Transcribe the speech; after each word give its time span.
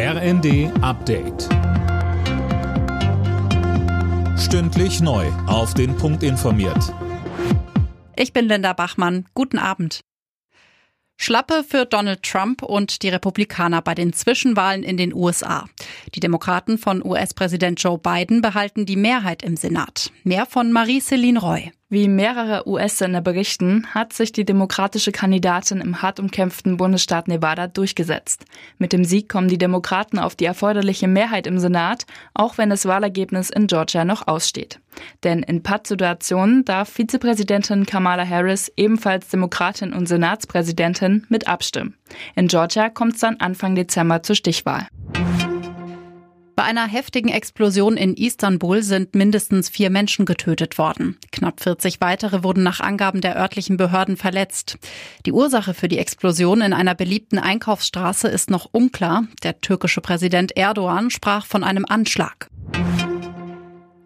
RND 0.00 0.70
Update. 0.80 1.48
Stündlich 4.38 5.00
neu. 5.00 5.26
Auf 5.48 5.74
den 5.74 5.96
Punkt 5.96 6.22
informiert. 6.22 6.94
Ich 8.14 8.32
bin 8.32 8.46
Linda 8.46 8.74
Bachmann. 8.74 9.26
Guten 9.34 9.58
Abend. 9.58 10.02
Schlappe 11.16 11.64
für 11.64 11.84
Donald 11.84 12.22
Trump 12.22 12.62
und 12.62 13.02
die 13.02 13.08
Republikaner 13.08 13.82
bei 13.82 13.96
den 13.96 14.12
Zwischenwahlen 14.12 14.84
in 14.84 14.96
den 14.96 15.12
USA. 15.12 15.64
Die 16.14 16.20
Demokraten 16.20 16.78
von 16.78 17.04
US-Präsident 17.04 17.82
Joe 17.82 17.98
Biden 17.98 18.40
behalten 18.40 18.86
die 18.86 18.96
Mehrheit 18.96 19.42
im 19.42 19.56
Senat. 19.56 20.10
Mehr 20.24 20.46
von 20.46 20.72
Marie-Céline 20.72 21.38
Roy. 21.38 21.72
Wie 21.90 22.06
mehrere 22.06 22.68
US-Sender 22.68 23.22
berichten, 23.22 23.86
hat 23.94 24.12
sich 24.12 24.30
die 24.30 24.44
demokratische 24.44 25.10
Kandidatin 25.10 25.80
im 25.80 26.02
hart 26.02 26.20
umkämpften 26.20 26.76
Bundesstaat 26.76 27.28
Nevada 27.28 27.66
durchgesetzt. 27.66 28.44
Mit 28.76 28.92
dem 28.92 29.04
Sieg 29.04 29.30
kommen 29.30 29.48
die 29.48 29.56
Demokraten 29.56 30.18
auf 30.18 30.36
die 30.36 30.44
erforderliche 30.44 31.08
Mehrheit 31.08 31.46
im 31.46 31.58
Senat, 31.58 32.04
auch 32.34 32.58
wenn 32.58 32.68
das 32.68 32.84
Wahlergebnis 32.84 33.48
in 33.48 33.68
Georgia 33.68 34.04
noch 34.04 34.28
aussteht. 34.28 34.80
Denn 35.24 35.42
in 35.42 35.62
Pattsituationen 35.62 36.66
darf 36.66 36.90
Vizepräsidentin 36.90 37.86
Kamala 37.86 38.28
Harris, 38.28 38.70
ebenfalls 38.76 39.28
Demokratin 39.28 39.94
und 39.94 40.06
Senatspräsidentin, 40.08 41.26
mit 41.30 41.48
abstimmen. 41.48 41.94
In 42.34 42.48
Georgia 42.48 42.90
kommt 42.90 43.14
es 43.14 43.20
dann 43.20 43.36
Anfang 43.36 43.74
Dezember 43.74 44.22
zur 44.22 44.36
Stichwahl. 44.36 44.88
Bei 46.58 46.64
einer 46.64 46.88
heftigen 46.88 47.28
Explosion 47.28 47.96
in 47.96 48.14
Istanbul 48.14 48.82
sind 48.82 49.14
mindestens 49.14 49.68
vier 49.68 49.90
Menschen 49.90 50.26
getötet 50.26 50.76
worden. 50.76 51.16
Knapp 51.30 51.60
40 51.60 52.00
weitere 52.00 52.42
wurden 52.42 52.64
nach 52.64 52.80
Angaben 52.80 53.20
der 53.20 53.36
örtlichen 53.36 53.76
Behörden 53.76 54.16
verletzt. 54.16 54.76
Die 55.24 55.30
Ursache 55.30 55.72
für 55.72 55.86
die 55.86 55.98
Explosion 55.98 56.60
in 56.60 56.72
einer 56.72 56.96
beliebten 56.96 57.38
Einkaufsstraße 57.38 58.26
ist 58.26 58.50
noch 58.50 58.68
unklar. 58.72 59.22
Der 59.44 59.60
türkische 59.60 60.00
Präsident 60.00 60.56
Erdogan 60.56 61.10
sprach 61.10 61.46
von 61.46 61.62
einem 61.62 61.84
Anschlag. 61.84 62.48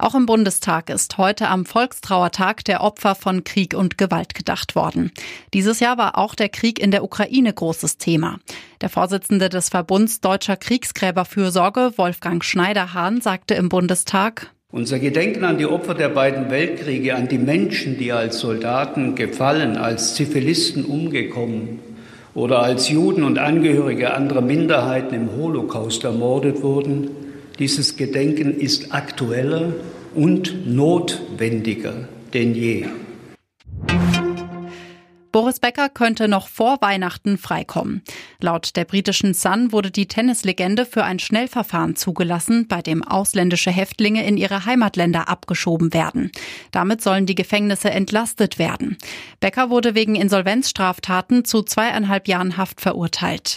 Auch 0.03 0.17
im 0.17 0.27
Bundestag 0.27 0.91
ist 0.91 1.17
heute 1.17 1.47
am 1.47 1.65
Volkstrauertag 1.65 2.65
der 2.65 2.83
Opfer 2.83 3.15
von 3.15 3.45
Krieg 3.45 3.73
und 3.73 3.99
Gewalt 3.99 4.35
gedacht 4.35 4.75
worden. 4.75 5.13
Dieses 5.55 5.79
Jahr 5.79 5.97
war 5.97 6.19
auch 6.19 6.35
der 6.35 6.49
Krieg 6.49 6.81
in 6.81 6.91
der 6.91 7.05
Ukraine 7.05 7.53
großes 7.53 7.99
Thema. 7.99 8.41
Der 8.81 8.89
Vorsitzende 8.89 9.49
des 9.49 9.69
Verbunds 9.69 10.21
Deutscher 10.21 10.57
Kriegsgräberfürsorge, 10.57 11.93
Wolfgang 11.99 12.43
Schneiderhahn, 12.43 13.21
sagte 13.21 13.55
im 13.55 13.69
Bundestag, 13.69 14.51
unser 14.73 14.99
Gedenken 14.99 15.45
an 15.45 15.59
die 15.59 15.67
Opfer 15.67 15.95
der 15.95 16.09
beiden 16.09 16.51
Weltkriege, 16.51 17.15
an 17.15 17.29
die 17.29 17.39
Menschen, 17.39 17.97
die 17.97 18.11
als 18.11 18.41
Soldaten 18.41 19.15
gefallen, 19.15 19.77
als 19.77 20.17
Zivilisten 20.17 20.85
umgekommen 20.85 21.79
oder 22.35 22.61
als 22.61 22.89
Juden 22.89 23.23
und 23.23 23.39
Angehörige 23.39 24.15
anderer 24.15 24.41
Minderheiten 24.41 25.15
im 25.15 25.31
Holocaust 25.37 26.03
ermordet 26.03 26.61
wurden, 26.61 27.22
dieses 27.63 27.95
Gedenken 27.95 28.59
ist 28.59 28.93
aktueller 28.93 29.73
und 30.17 30.67
notwendiger 30.67 32.09
denn 32.35 32.57
je. 32.57 32.89
Boris 35.31 35.61
Becker 35.61 35.89
könnte 35.89 36.27
noch 36.27 36.49
vor 36.49 36.79
Weihnachten 36.81 37.39
freikommen. 37.39 38.03
Laut 38.41 38.75
der 38.75 38.85
britischen 38.85 39.33
Sun 39.33 39.71
wurde 39.71 39.93
die 39.93 40.09
Tennislegende 40.09 40.85
für 40.85 41.05
ein 41.05 41.21
Schnellverfahren 41.21 41.95
zugelassen, 41.95 42.67
bei 42.67 42.83
dem 42.83 43.05
ausländische 43.05 43.71
Häftlinge 43.71 44.27
in 44.27 44.37
ihre 44.37 44.67
Heimatländer 44.67 45.29
abgeschoben 45.29 45.95
werden. 45.95 46.33
Damit 46.73 47.01
sollen 47.01 47.27
die 47.27 47.37
Gefängnisse 47.37 47.91
entlastet 47.91 48.59
werden. 48.59 48.99
Becker 49.39 49.71
wurde 49.71 49.95
wegen 49.95 50.17
Insolvenzstraftaten 50.17 51.45
zu 51.45 51.63
zweieinhalb 51.63 52.27
Jahren 52.27 52.57
Haft 52.57 52.81
verurteilt. 52.81 53.57